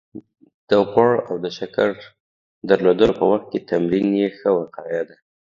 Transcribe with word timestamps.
د 0.69 0.71
غوړ 0.89 1.11
او 1.27 1.33
د 1.43 1.45
شکر 1.57 1.89
درلودلو 2.69 3.13
په 3.19 3.25
وخت 3.31 3.47
کې 3.51 3.59
تمرین 3.69 4.09
يې 4.19 4.29
ښه 4.37 4.49
وقايه 4.59 5.01
ده 5.09 5.15